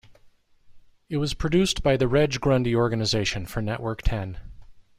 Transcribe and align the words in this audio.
It 1.09 1.17
was 1.17 1.35
produced 1.35 1.83
by 1.83 1.95
the 1.95 2.07
Reg 2.07 2.39
Grundy 2.41 2.75
Organisation 2.75 3.45
for 3.45 3.61
Network 3.61 4.01
Ten. 4.01 4.39